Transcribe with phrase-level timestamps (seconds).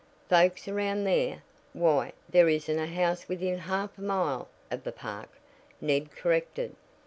[0.31, 1.43] "Folks around there?
[1.73, 5.29] Why, there isn't a house within half a mile of the park,"
[5.79, 6.75] Ned corrected.